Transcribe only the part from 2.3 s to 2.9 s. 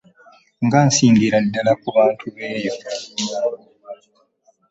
b'eyo.